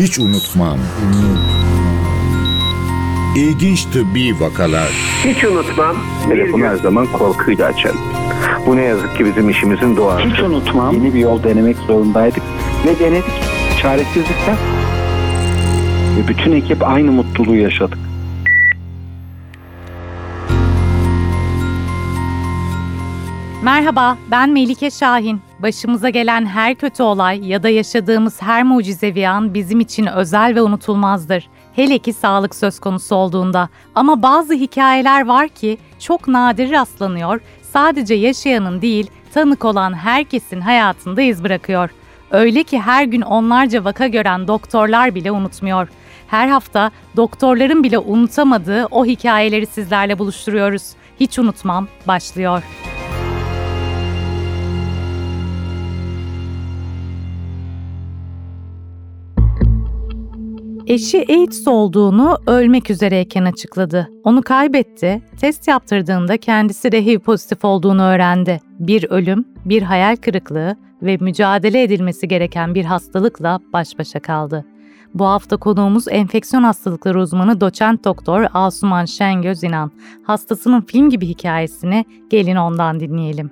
Hiç 0.00 0.18
unutmam. 0.18 0.78
İlginç 3.36 3.84
tıbbi 3.84 4.40
vakalar. 4.40 4.88
Hiç 5.24 5.44
unutmam. 5.44 5.96
Telefonu 6.28 6.64
her 6.64 6.76
zaman 6.76 7.06
korkuyla 7.06 7.66
açarım. 7.66 7.98
Bu 8.66 8.76
ne 8.76 8.82
yazık 8.82 9.16
ki 9.16 9.24
bizim 9.24 9.50
işimizin 9.50 9.96
doğası. 9.96 10.28
Hiç 10.28 10.40
unutmam. 10.40 10.94
Yeni 10.94 11.14
bir 11.14 11.18
yol 11.18 11.42
denemek 11.42 11.76
zorundaydık 11.76 12.42
ve 12.86 12.98
denedik. 13.04 13.24
Çaresizlikten. 13.82 14.56
Ve 16.16 16.28
bütün 16.28 16.52
ekip 16.52 16.88
aynı 16.88 17.12
mutluluğu 17.12 17.56
yaşadık. 17.56 17.98
Merhaba, 23.62 24.18
ben 24.30 24.50
Melike 24.50 24.90
Şahin. 24.90 25.40
Başımıza 25.58 26.08
gelen 26.08 26.46
her 26.46 26.74
kötü 26.74 27.02
olay 27.02 27.48
ya 27.48 27.62
da 27.62 27.68
yaşadığımız 27.68 28.42
her 28.42 28.62
mucizevi 28.62 29.28
an 29.28 29.54
bizim 29.54 29.80
için 29.80 30.06
özel 30.06 30.54
ve 30.54 30.62
unutulmazdır. 30.62 31.48
Hele 31.76 31.98
ki 31.98 32.12
sağlık 32.12 32.54
söz 32.54 32.80
konusu 32.80 33.14
olduğunda. 33.14 33.68
Ama 33.94 34.22
bazı 34.22 34.54
hikayeler 34.54 35.26
var 35.26 35.48
ki 35.48 35.78
çok 35.98 36.28
nadir 36.28 36.70
rastlanıyor, 36.70 37.40
sadece 37.62 38.14
yaşayanın 38.14 38.82
değil, 38.82 39.10
tanık 39.34 39.64
olan 39.64 39.94
herkesin 39.94 40.60
hayatında 40.60 41.22
iz 41.22 41.44
bırakıyor. 41.44 41.90
Öyle 42.30 42.62
ki 42.62 42.80
her 42.80 43.04
gün 43.04 43.20
onlarca 43.20 43.84
vaka 43.84 44.06
gören 44.06 44.48
doktorlar 44.48 45.14
bile 45.14 45.32
unutmuyor. 45.32 45.88
Her 46.26 46.48
hafta 46.48 46.90
doktorların 47.16 47.82
bile 47.82 47.98
unutamadığı 47.98 48.86
o 48.90 49.06
hikayeleri 49.06 49.66
sizlerle 49.66 50.18
buluşturuyoruz. 50.18 50.82
Hiç 51.20 51.38
unutmam 51.38 51.88
başlıyor. 52.06 52.62
Eşi 60.90 61.26
AIDS 61.28 61.68
olduğunu 61.68 62.38
ölmek 62.46 62.90
üzereyken 62.90 63.44
açıkladı. 63.44 64.08
Onu 64.24 64.42
kaybetti, 64.42 65.22
test 65.40 65.68
yaptırdığında 65.68 66.36
kendisi 66.36 66.92
de 66.92 67.06
HIV 67.06 67.18
pozitif 67.18 67.64
olduğunu 67.64 68.02
öğrendi. 68.02 68.60
Bir 68.78 69.10
ölüm, 69.10 69.44
bir 69.64 69.82
hayal 69.82 70.16
kırıklığı 70.16 70.76
ve 71.02 71.16
mücadele 71.16 71.82
edilmesi 71.82 72.28
gereken 72.28 72.74
bir 72.74 72.84
hastalıkla 72.84 73.60
baş 73.72 73.98
başa 73.98 74.20
kaldı. 74.20 74.64
Bu 75.14 75.26
hafta 75.26 75.56
konuğumuz 75.56 76.08
enfeksiyon 76.08 76.62
hastalıkları 76.62 77.20
uzmanı 77.20 77.60
doçent 77.60 78.04
doktor 78.04 78.46
Asuman 78.52 79.04
Şengöz 79.04 79.62
İnan. 79.62 79.90
Hastasının 80.26 80.80
film 80.80 81.10
gibi 81.10 81.26
hikayesini 81.26 82.04
gelin 82.30 82.56
ondan 82.56 83.00
dinleyelim. 83.00 83.50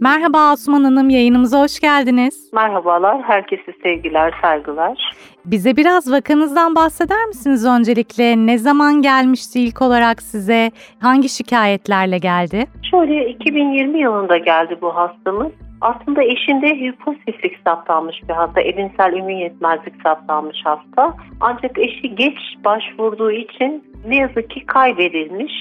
Merhaba 0.00 0.38
Asuman 0.38 0.84
Hanım, 0.84 1.10
yayınımıza 1.10 1.62
hoş 1.62 1.80
geldiniz. 1.80 2.50
Merhabalar, 2.52 3.22
herkese 3.22 3.72
sevgiler, 3.82 4.34
saygılar. 4.42 5.16
Bize 5.44 5.76
biraz 5.76 6.12
vakanızdan 6.12 6.74
bahseder 6.74 7.26
misiniz 7.26 7.66
öncelikle? 7.66 8.46
Ne 8.46 8.58
zaman 8.58 9.02
gelmişti 9.02 9.60
ilk 9.60 9.82
olarak 9.82 10.22
size? 10.22 10.70
Hangi 11.00 11.28
şikayetlerle 11.28 12.18
geldi? 12.18 12.64
Şöyle 12.90 13.28
2020 13.28 14.00
yılında 14.00 14.36
geldi 14.36 14.78
bu 14.80 14.96
hastamız. 14.96 15.52
Aslında 15.80 16.22
eşinde 16.22 16.66
HIV 16.66 16.92
pozitiflik 16.92 17.58
saptanmış 17.64 18.16
bir 18.28 18.34
hasta, 18.34 18.60
edinsel 18.60 19.12
immün 19.12 19.36
yetmezlik 19.36 20.02
saptanmış 20.02 20.58
hasta. 20.64 21.16
Ancak 21.40 21.78
eşi 21.78 22.14
geç 22.14 22.38
başvurduğu 22.64 23.30
için 23.30 23.84
ne 24.08 24.16
yazık 24.16 24.50
ki 24.50 24.66
kaybedilmiş. 24.66 25.52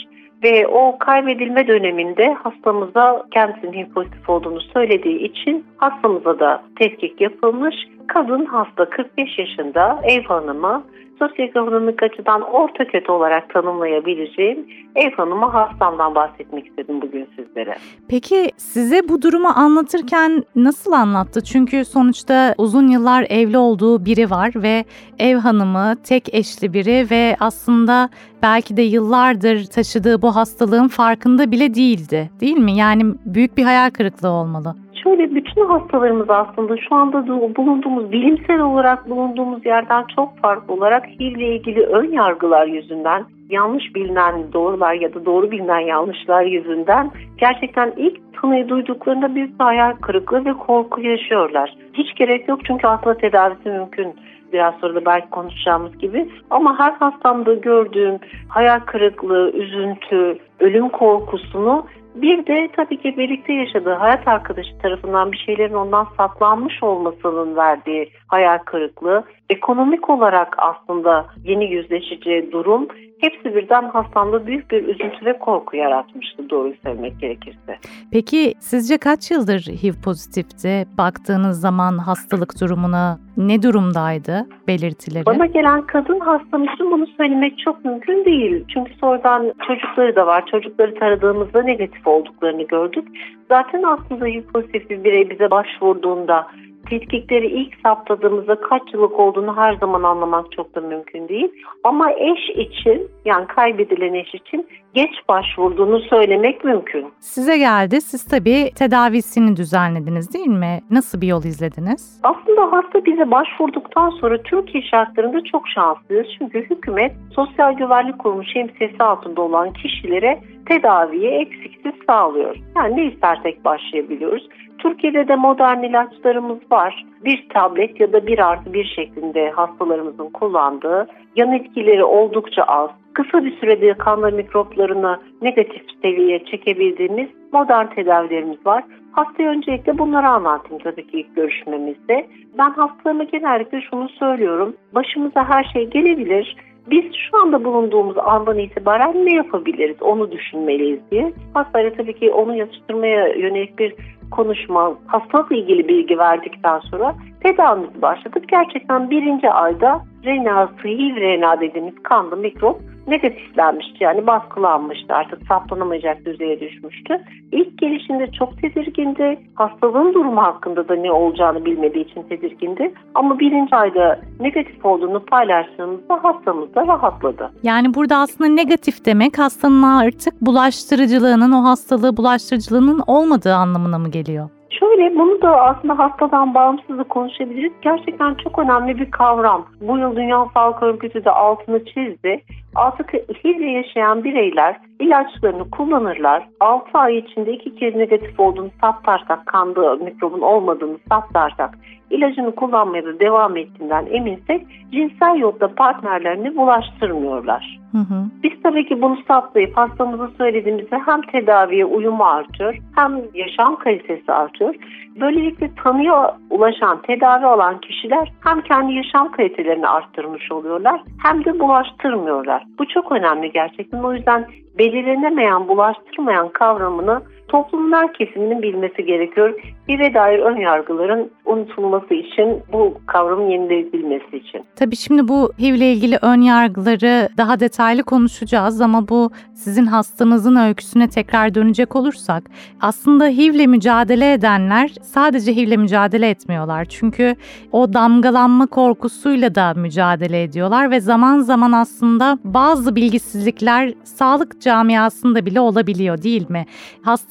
Ve 0.43 0.67
o 0.67 0.97
kaybedilme 0.99 1.67
döneminde 1.67 2.33
hastamıza 2.33 3.25
kendisinin 3.31 3.73
HIV 3.73 3.89
pozitif 3.93 4.30
olduğunu 4.30 4.61
söylediği 4.61 5.19
için 5.19 5.66
hastamıza 5.77 6.39
da 6.39 6.63
tetkik 6.80 7.21
yapılmış. 7.21 7.75
Kadın 8.08 8.45
hasta 8.45 8.89
45 8.89 9.39
yaşında 9.39 10.00
ev 10.03 10.23
hanımı 10.23 10.83
sosyoekonomik 11.19 12.03
açıdan 12.03 12.41
orta 12.41 12.88
kötü 12.88 13.11
olarak 13.11 13.53
tanımlayabileceğim 13.53 14.66
ev 14.95 15.11
hanımı 15.11 15.45
hastamdan 15.45 16.15
bahsetmek 16.15 16.67
istedim 16.67 17.02
bugün 17.02 17.27
sizlere. 17.36 17.76
Peki 18.09 18.52
size 18.58 19.09
bu 19.09 19.21
durumu 19.21 19.48
anlatırken 19.48 20.43
nasıl 20.55 20.92
anlattı? 20.92 21.43
Çünkü 21.43 21.86
sonuçta 21.86 22.55
uzun 22.58 22.87
yıllar 22.87 23.26
evli 23.30 23.58
olduğu 23.58 24.05
biri 24.05 24.30
var 24.30 24.52
ve 24.55 24.86
ev 25.20 25.36
hanımı 25.36 25.95
tek 26.04 26.33
eşli 26.33 26.73
biri 26.73 27.08
ve 27.11 27.36
aslında 27.39 28.10
belki 28.43 28.77
de 28.77 28.81
yıllardır 28.81 29.65
taşıdığı 29.65 30.21
bu 30.21 30.36
hastalığın 30.36 30.87
farkında 30.87 31.52
bile 31.52 31.73
değildi. 31.73 32.30
Değil 32.42 32.58
mi? 32.58 32.77
Yani 32.77 33.04
büyük 33.26 33.58
bir 33.58 33.64
hayal 33.64 33.89
kırıklığı 33.89 34.30
olmalı. 34.30 34.76
Şöyle 35.03 35.35
bütün 35.35 35.65
hastalarımız 35.65 36.30
aslında 36.30 36.77
şu 36.77 36.95
anda 36.95 37.27
bulunduğumuz 37.55 38.11
bilimsel 38.11 38.59
olarak 38.59 39.09
bulunduğumuz 39.09 39.65
yerden 39.65 40.05
çok 40.15 40.37
farklı 40.37 40.73
olarak 40.73 41.05
HIV 41.05 41.37
ile 41.37 41.55
ilgili 41.55 41.81
ön 41.81 42.11
yargılar 42.11 42.67
yüzünden 42.67 43.25
yanlış 43.49 43.95
bilinen 43.95 44.53
doğrular 44.53 44.93
ya 44.93 45.13
da 45.13 45.25
doğru 45.25 45.52
bilinen 45.52 45.80
yanlışlar 45.80 46.43
yüzünden 46.43 47.11
gerçekten 47.37 47.93
ilk 47.97 48.33
tanıyı 48.41 48.69
duyduklarında 48.69 49.36
büyük 49.36 49.59
bir 49.59 49.63
hayal 49.63 49.91
kırıklığı 49.91 50.45
ve 50.45 50.53
korku 50.53 51.02
yaşıyorlar. 51.02 51.75
Hiç 51.93 52.15
gerek 52.15 52.47
yok 52.47 52.59
çünkü 52.65 52.87
aslında 52.87 53.17
tedavisi 53.17 53.69
mümkün 53.69 54.15
biraz 54.53 54.73
sonra 54.81 54.95
da 54.95 55.05
belki 55.05 55.30
konuşacağımız 55.30 55.97
gibi. 55.97 56.30
Ama 56.49 56.80
her 56.80 56.91
hastamda 56.91 57.53
gördüğüm 57.53 58.19
hayal 58.49 58.80
kırıklığı, 58.80 59.52
üzüntü, 59.52 60.37
ölüm 60.59 60.89
korkusunu 60.89 61.86
bir 62.22 62.45
de 62.45 62.70
tabii 62.76 62.98
ki 62.98 63.17
birlikte 63.17 63.54
yaşadığı 63.54 63.94
hayat 63.94 64.28
arkadaşı 64.28 64.78
tarafından 64.78 65.32
bir 65.32 65.38
şeylerin 65.38 65.73
ondan 65.73 66.08
saklanmış 66.17 66.83
olmasının 66.83 67.55
verdiği 67.55 68.10
hayal 68.28 68.58
kırıklığı, 68.58 69.23
ekonomik 69.50 70.10
olarak 70.10 70.55
aslında 70.58 71.26
yeni 71.44 71.66
yüzleşeceği 71.66 72.52
durum 72.52 72.88
hepsi 73.20 73.55
birden 73.55 73.83
hastamda 73.83 74.48
büyük 74.48 74.72
bir 74.72 74.83
üzüntü 74.83 75.26
ve 75.26 75.39
korku 75.39 75.78
yaratmıştı 75.78 76.50
doğruyu 76.50 76.73
söylemek 76.83 77.20
gerekirse. 77.20 77.78
Peki 78.11 78.54
sizce 78.60 78.98
kaç 78.98 79.32
yıldır 79.32 79.60
HIV 79.60 79.94
pozitifti? 80.04 80.86
Baktığınız 80.98 81.61
zaman 81.61 81.98
hastalık 81.98 82.61
durumuna 82.61 83.20
ne 83.38 83.61
durumdaydı 83.61 84.45
belirtileri? 84.67 85.26
Bana 85.26 85.45
gelen 85.45 85.82
kadın 85.82 86.20
hastamızın 86.20 86.92
bunu 86.92 87.08
söylemek 87.17 87.60
çok 87.60 87.86
mümkün 87.86 88.26
değil. 88.26 88.66
Çünkü 88.73 88.94
sonradan 88.94 89.54
çocukları 89.67 90.16
da 90.16 90.28
var. 90.28 90.45
Çocukları 90.52 90.95
taradığımızda 90.95 91.61
negatif 91.61 92.08
olduklarını 92.08 92.64
gördük. 92.64 93.08
Zaten 93.49 93.84
aslında 93.84 94.26
HIV 94.26 94.44
pozitif 94.44 94.89
bir 94.89 95.04
birey 95.04 95.30
bize 95.30 95.52
başvurduğunda 95.52 96.48
tetkikleri 96.89 97.48
ilk 97.48 97.73
saptadığımızda 97.83 98.61
kaç 98.61 98.81
yıllık 98.93 99.20
olduğunu 99.20 99.58
her 99.58 99.73
zaman 99.73 100.03
anlamak 100.03 100.52
çok 100.52 100.75
da 100.75 100.81
mümkün 100.81 101.27
değil. 101.27 101.49
Ama 101.83 102.11
eş 102.11 102.49
için 102.49 103.08
yani 103.25 103.48
kaybedilen 103.48 104.14
eş 104.14 104.36
için 104.36 104.67
geç 104.93 105.11
başvurduğunu 105.30 105.99
söylemek 105.99 106.64
mümkün. 106.64 107.05
Size 107.20 107.58
geldi. 107.58 108.02
Siz 108.02 108.25
tabii 108.25 108.71
tedavisini 108.75 109.55
düzenlediniz 109.55 110.33
değil 110.33 110.48
mi? 110.48 110.80
Nasıl 110.92 111.21
bir 111.21 111.27
yol 111.27 111.43
izlediniz? 111.43 112.21
Aslında 112.23 112.71
hasta 112.71 113.05
bize 113.05 113.31
başvurduktan 113.31 114.09
sonra 114.09 114.43
Türkiye 114.43 114.83
şartlarında 114.83 115.43
çok 115.43 115.67
şanslıyız. 115.67 116.27
Çünkü 116.37 116.69
hükümet 116.69 117.15
Sosyal 117.36 117.73
Güvenlik 117.73 118.19
Kurumu 118.19 118.43
şemsiyesi 118.43 119.04
altında 119.04 119.42
olan 119.42 119.73
kişilere 119.73 120.39
tedaviyi 120.65 121.27
eksiksiz 121.27 121.93
sağlıyor. 122.08 122.55
Yani 122.75 122.98
ne 122.98 123.05
istersek 123.05 123.65
başlayabiliyoruz. 123.65 124.49
Türkiye'de 124.87 125.27
de 125.27 125.36
modern 125.36 125.83
ilaçlarımız 125.83 126.58
var. 126.71 127.05
Bir 127.25 127.49
tablet 127.49 127.99
ya 127.99 128.13
da 128.13 128.27
bir 128.27 128.39
artı 128.39 128.74
bir 128.74 128.86
şeklinde 128.86 129.50
hastalarımızın 129.50 130.30
kullandığı 130.30 131.07
yan 131.36 131.51
etkileri 131.51 132.03
oldukça 132.03 132.63
az. 132.63 132.89
Kısa 133.13 133.45
bir 133.45 133.57
sürede 133.59 133.94
kanla 133.94 134.30
mikroplarını 134.31 135.19
negatif 135.42 135.81
seviyeye 136.01 136.45
çekebildiğimiz 136.45 137.27
modern 137.53 137.88
tedavilerimiz 137.88 138.65
var. 138.65 138.83
Hastaya 139.12 139.50
öncelikle 139.50 139.98
bunları 139.98 140.27
anlattım 140.27 140.77
tabii 140.83 141.07
ki 141.07 141.19
ilk 141.19 141.36
görüşmemizde. 141.36 142.27
Ben 142.57 142.69
hastalarıma 142.69 143.24
genellikle 143.24 143.81
şunu 143.81 144.10
söylüyorum. 144.10 144.75
Başımıza 144.95 145.50
her 145.50 145.63
şey 145.63 145.89
gelebilir 145.89 146.56
biz 146.89 147.04
şu 147.13 147.38
anda 147.38 147.63
bulunduğumuz 147.63 148.18
andan 148.18 148.60
itibaren 148.60 149.25
ne 149.25 149.34
yapabiliriz 149.34 150.01
onu 150.01 150.31
düşünmeliyiz 150.31 151.00
diye. 151.12 151.34
Hastayla 151.54 151.94
tabii 151.94 152.19
ki 152.19 152.31
onu 152.31 152.56
yatıştırmaya 152.56 153.28
yönelik 153.28 153.80
bir 153.80 153.95
konuşma, 154.31 154.94
hastalıkla 155.07 155.56
ilgili 155.56 155.88
bilgi 155.88 156.18
verdikten 156.18 156.79
sonra 156.79 157.15
tedavimizi 157.44 158.01
başladık. 158.01 158.44
Gerçekten 158.47 159.09
birinci 159.09 159.51
ayda 159.51 160.01
RNA, 160.25 160.69
HIV 160.84 161.16
RNA 161.16 161.62
dediğimiz 161.62 161.96
kanlı 162.04 162.38
mikrop 162.38 162.81
negatiflenmişti. 163.08 164.04
Yani 164.04 164.28
baskılanmıştı 164.28 165.14
artık 165.14 165.48
saplanamayacak 165.48 166.25
düzeye 166.25 166.60
düşmüştü. 166.60 167.22
İlk 167.52 167.78
gelişinde 167.78 168.31
çok 168.31 168.62
tedirgindi. 168.62 169.40
Hastalığın 169.56 170.14
durumu 170.14 170.42
hakkında 170.42 170.88
da 170.88 170.96
ne 170.96 171.12
olacağını 171.12 171.66
bilmediği 171.66 172.06
için 172.06 172.24
tedirgindi. 172.24 172.94
Ama 173.16 173.40
birinci 173.40 173.75
ayda 173.75 174.19
negatif 174.40 174.86
olduğunu 174.86 175.25
paylaştığımızda 175.25 176.20
hastamız 176.24 176.75
da 176.75 176.88
rahatladı. 176.88 177.52
Yani 177.63 177.94
burada 177.94 178.18
aslında 178.18 178.50
negatif 178.50 179.06
demek 179.06 179.40
hastanın 179.40 179.84
artık 179.84 180.42
bulaştırıcılığının, 180.42 181.52
o 181.52 181.63
hastalığı 181.63 182.18
bulaştırıcılığının 182.18 183.04
olmadığı 183.08 183.54
anlamına 183.54 184.00
mı 184.00 184.12
geliyor? 184.12 184.50
Şöyle 184.79 185.15
bunu 185.15 185.41
da 185.41 185.62
aslında 185.62 186.00
hastadan 186.00 186.53
bağımsız 186.53 186.97
da 186.97 187.03
konuşabiliriz. 187.03 187.74
Gerçekten 187.81 188.35
çok 188.35 188.59
önemli 188.59 189.00
bir 189.00 189.12
kavram. 189.12 189.65
Bu 189.81 189.97
yıl 189.97 190.15
Dünya 190.15 190.47
Sağlık 190.53 190.83
Örgütü 190.83 191.25
de 191.25 191.31
altını 191.31 191.85
çizdi. 191.85 192.41
Artık 192.77 193.13
HIV 193.13 193.62
yaşayan 193.62 194.24
bireyler 194.24 194.75
ilaçlarını 195.00 195.69
kullanırlar. 195.69 196.47
6 196.59 196.97
ay 196.97 197.18
içinde 197.18 197.53
iki 197.53 197.75
kez 197.75 197.95
negatif 197.95 198.39
olduğunu 198.39 198.69
saptarsak, 198.81 199.45
kanda 199.45 199.95
mikrobun 199.95 200.41
olmadığını 200.41 200.97
saptarsak, 201.09 201.77
ilacını 202.09 202.56
kullanmaya 202.56 203.06
da 203.06 203.19
devam 203.19 203.57
ettiğinden 203.57 204.06
eminsek 204.12 204.68
cinsel 204.91 205.39
yolda 205.39 205.75
partnerlerini 205.75 206.56
bulaştırmıyorlar. 206.57 207.79
Hı 207.91 207.97
hı. 207.97 208.24
Biz 208.44 208.51
tabii 208.63 208.85
ki 208.85 209.01
bunu 209.01 209.18
saptayıp 209.27 209.77
hastamıza 209.77 210.27
söylediğimizde 210.38 210.97
hem 211.06 211.21
tedaviye 211.21 211.85
uyumu 211.85 212.24
artıyor 212.24 212.77
hem 212.95 213.21
yaşam 213.33 213.75
kalitesi 213.75 214.31
artıyor. 214.31 214.75
Böylelikle 215.19 215.69
tanıya 215.83 216.38
ulaşan, 216.50 217.01
tedavi 217.01 217.45
alan 217.45 217.79
kişiler 217.79 218.33
hem 218.44 218.62
kendi 218.62 218.94
yaşam 218.94 219.31
kalitelerini 219.31 219.88
arttırmış 219.88 220.51
oluyorlar 220.51 221.01
hem 221.24 221.45
de 221.45 221.59
bulaştırmıyorlar. 221.59 222.63
Bu 222.80 222.88
çok 222.88 223.12
önemli 223.12 223.52
gerçekten. 223.52 224.04
O 224.04 224.14
yüzden 224.14 224.48
belirlenemeyen, 224.78 225.68
bulaştırmayan 225.68 226.50
kavramını 226.50 227.22
toplumun 227.48 227.92
her 227.92 228.14
kesiminin 228.14 228.62
bilmesi 228.62 229.06
gerekiyor. 229.06 229.54
HIV'e 229.90 230.14
dair 230.14 230.40
ön 230.40 230.56
yargıların 230.56 231.32
unutulması 231.46 232.14
için, 232.14 232.64
bu 232.74 232.94
kavramın 233.06 233.50
yenilebilmesi 233.50 234.38
için. 234.38 234.66
Tabii 234.76 234.96
şimdi 234.96 235.28
bu 235.28 235.52
HIV 235.60 235.74
ile 235.74 235.94
ilgili 235.94 236.18
ön 236.22 236.42
yargıları 236.42 237.30
daha 237.38 237.60
detaylı 237.60 238.04
konuşacağız 238.04 238.82
ama 238.82 239.08
bu 239.08 239.32
sizin 239.54 239.86
hastanızın 239.86 240.56
öyküsüne 240.56 241.10
tekrar 241.10 241.56
dönecek 241.56 241.96
olursak 241.96 242.44
aslında 242.82 243.26
HIV 243.26 243.54
ile 243.54 243.68
mücadele 243.68 244.34
edenler 244.34 244.92
sadece 245.02 245.56
HIV 245.56 245.68
ile 245.68 245.78
mücadele 245.78 246.30
etmiyorlar. 246.30 246.86
Çünkü 246.86 247.36
o 247.72 247.94
damgalanma 247.94 248.68
korkusuyla 248.68 249.56
da 249.56 249.74
mücadele 249.74 250.44
ediyorlar 250.44 250.92
ve 250.92 251.00
zaman 251.00 251.40
zaman 251.40 251.72
aslında 251.72 252.38
bazı 252.44 252.96
bilgisizlikler 252.96 253.94
sağlık 254.04 254.62
camiasında 254.62 255.46
bile 255.46 255.60
olabiliyor 255.60 256.22
değil 256.22 256.50
mi? 256.50 256.66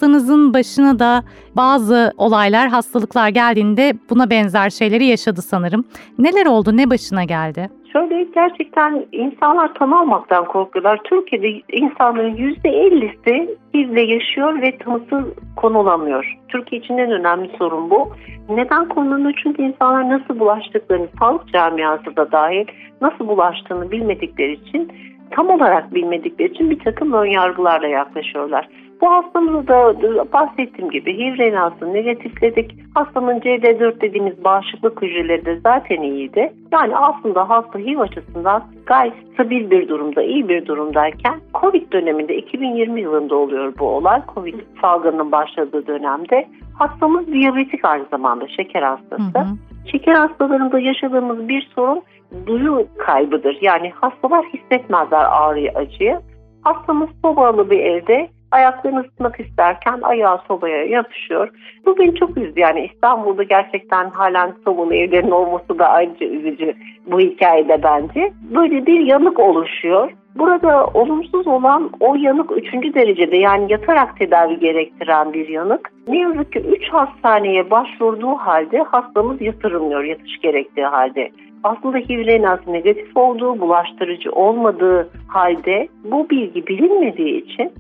Hastanızın 0.06 0.55
başına 0.55 0.99
da 0.99 1.23
bazı 1.56 2.12
olaylar, 2.19 2.69
hastalıklar 2.69 3.29
geldiğinde 3.29 3.93
buna 4.11 4.31
benzer 4.31 4.70
şeyleri 4.70 5.05
yaşadı 5.05 5.43
sanırım. 5.43 5.85
Neler 6.19 6.47
oldu, 6.47 6.76
ne 6.76 6.91
başına 6.91 7.25
geldi? 7.25 7.70
Şöyle 7.93 8.26
gerçekten 8.35 9.06
insanlar 9.12 9.75
tanı 9.75 10.47
korkuyorlar. 10.49 11.00
Türkiye'de 11.05 11.62
insanların 11.73 12.37
%50'si 12.37 13.56
HIV'le 13.75 14.08
yaşıyor 14.08 14.62
ve 14.62 14.79
tanısı 14.79 15.35
konulamıyor. 15.56 16.37
Türkiye 16.49 16.81
için 16.81 16.99
en 16.99 17.11
önemli 17.11 17.50
sorun 17.58 17.91
bu. 17.91 18.12
Neden 18.49 18.88
konulanıyor? 18.88 19.41
Çünkü 19.43 19.62
insanlar 19.62 20.08
nasıl 20.08 20.38
bulaştıklarını, 20.38 21.08
sağlık 21.19 21.53
camiası 21.53 22.17
da 22.17 22.32
dahil 22.32 22.67
nasıl 23.00 23.29
bulaştığını 23.29 23.91
bilmedikleri 23.91 24.53
için, 24.53 24.93
tam 25.31 25.50
olarak 25.50 25.94
bilmedikleri 25.94 26.53
için 26.53 26.70
bir 26.70 26.79
takım 26.79 27.12
ön 27.12 27.26
yargılarla 27.26 27.87
yaklaşıyorlar. 27.87 28.69
Bu 29.00 29.10
hastamızı 29.10 29.69
da 29.69 29.94
bahsettiğim 30.32 30.90
gibi 30.90 31.19
HIV 31.19 31.38
renasını 31.38 31.94
negatifledik. 31.94 32.75
Hastanın 32.94 33.40
CD4 33.40 34.00
dediğimiz 34.00 34.44
bağışıklık 34.44 35.02
hücreleri 35.02 35.44
de 35.44 35.60
zaten 35.62 36.02
iyiydi. 36.02 36.52
Yani 36.72 36.96
aslında 36.96 37.48
hasta 37.48 37.78
HIV 37.78 37.98
açısından 37.98 38.64
gayet 38.87 39.14
stabil 39.34 39.70
bir 39.70 39.88
durumda, 39.88 40.22
iyi 40.22 40.48
bir 40.48 40.66
durumdayken 40.66 41.40
Covid 41.60 41.93
döneminde 41.93 42.37
2020 42.37 43.00
yılında 43.00 43.34
oluyor 43.37 43.72
bu 43.78 43.84
olay. 43.84 44.22
Covid 44.34 44.54
salgının 44.81 45.32
başladığı 45.32 45.87
dönemde 45.87 46.48
hastamız 46.78 47.26
diyabetik 47.26 47.84
aynı 47.84 48.04
zamanda 48.10 48.48
şeker 48.48 48.82
hastası. 48.82 49.38
Hı 49.38 49.38
hı. 49.38 49.88
Şeker 49.93 50.14
hastalarında 50.14 50.78
yaşadığımız 50.78 51.48
bir 51.48 51.70
sorun 51.75 52.02
duyu 52.46 52.87
kaybıdır. 52.98 53.58
Yani 53.60 53.90
hastalar 53.90 54.44
hissetmezler 54.44 55.25
ağrıyı, 55.31 55.70
acıyı. 55.75 56.19
Hastamız 56.62 57.08
sobalı 57.22 57.70
bir 57.70 57.78
evde 57.81 58.28
ayaklarını 58.50 59.00
ısıtmak 59.00 59.40
isterken 59.40 60.00
ayağı 60.02 60.40
sobaya 60.48 60.84
yapışıyor. 60.84 61.48
Bu 61.87 61.98
beni 61.98 62.14
çok 62.14 62.37
üzdü. 62.37 62.60
Yani 62.60 62.90
İstanbul'da 62.93 63.43
gerçekten 63.43 64.10
halen 64.10 64.54
sobalı 64.64 64.94
evlerin 64.94 65.31
olması 65.31 65.78
da 65.78 65.88
ayrıca 65.88 66.26
üzücü 66.26 66.75
bu 67.06 67.20
hikayede 67.20 67.82
bence. 67.82 68.32
Böyle 68.54 68.87
bir 68.87 69.00
yanık 69.00 69.38
oluşuyor. 69.38 70.12
Burada 70.38 70.87
olumsuz 70.87 71.46
olan 71.46 71.90
o 72.00 72.14
yanık 72.14 72.56
üçüncü 72.56 72.94
derecede 72.94 73.37
yani 73.37 73.72
yatarak 73.72 74.19
tedavi 74.19 74.58
gerektiren 74.58 75.32
bir 75.32 75.48
yanık. 75.48 75.93
Ne 76.08 76.19
yazık 76.19 76.52
ki 76.52 76.58
3 76.58 76.88
hastaneye 76.93 77.70
başvurduğu 77.70 78.34
halde 78.34 78.78
hastamız 78.78 79.40
yatırılmıyor 79.40 80.04
yatış 80.04 80.40
gerektiği 80.43 80.87
halde 80.87 81.31
aslında 81.67 81.99
HIV 81.99 82.43
negatif 82.67 83.17
olduğu, 83.17 83.61
bulaştırıcı 83.61 84.33
olmadığı 84.33 85.09
halde 85.29 85.89
bu 86.05 86.31
bilgi 86.31 86.67
bilinmediği 86.67 87.45
için 87.45 87.73